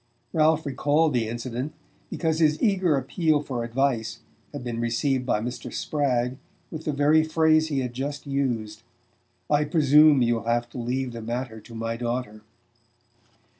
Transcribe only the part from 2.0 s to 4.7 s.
because his eager appeal for advice had